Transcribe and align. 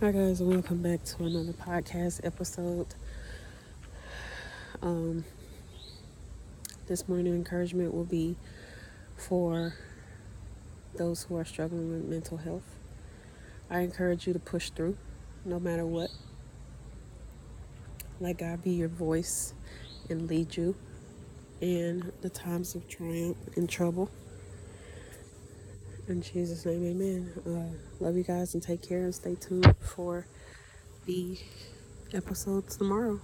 Hi 0.00 0.12
guys, 0.12 0.40
welcome 0.40 0.80
back 0.80 1.04
to 1.04 1.24
another 1.24 1.52
podcast 1.52 2.24
episode. 2.24 2.86
Um, 4.80 5.26
this 6.86 7.06
morning 7.06 7.34
encouragement 7.34 7.92
will 7.92 8.06
be 8.06 8.34
for 9.18 9.74
those 10.96 11.24
who 11.24 11.36
are 11.36 11.44
struggling 11.44 11.92
with 11.92 12.08
mental 12.08 12.38
health. 12.38 12.62
I 13.68 13.80
encourage 13.80 14.26
you 14.26 14.32
to 14.32 14.38
push 14.38 14.70
through, 14.70 14.96
no 15.44 15.60
matter 15.60 15.84
what. 15.84 16.08
Let 18.20 18.38
God 18.38 18.62
be 18.62 18.70
your 18.70 18.88
voice 18.88 19.52
and 20.08 20.30
lead 20.30 20.56
you 20.56 20.76
in 21.60 22.10
the 22.22 22.30
times 22.30 22.74
of 22.74 22.88
triumph 22.88 23.36
and 23.54 23.68
trouble. 23.68 24.10
In 26.10 26.22
Jesus' 26.22 26.66
name, 26.66 26.84
amen. 26.86 27.32
Uh, 27.46 28.04
love 28.04 28.16
you 28.16 28.24
guys 28.24 28.54
and 28.54 28.62
take 28.62 28.82
care 28.82 29.04
and 29.04 29.14
stay 29.14 29.36
tuned 29.36 29.72
for 29.78 30.26
the 31.06 31.38
episodes 32.12 32.76
tomorrow. 32.76 33.20